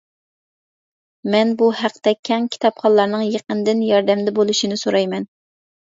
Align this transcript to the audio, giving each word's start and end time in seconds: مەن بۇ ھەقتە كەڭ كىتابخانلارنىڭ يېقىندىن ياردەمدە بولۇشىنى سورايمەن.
مەن 1.35 1.51
بۇ 1.59 1.67
ھەقتە 1.81 2.13
كەڭ 2.29 2.47
كىتابخانلارنىڭ 2.55 3.27
يېقىندىن 3.27 3.87
ياردەمدە 3.91 4.35
بولۇشىنى 4.41 4.79
سورايمەن. 4.87 5.29